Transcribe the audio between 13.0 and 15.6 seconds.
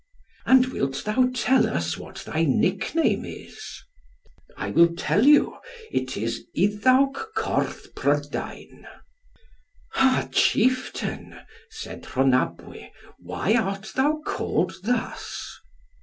"why art thou called thus?"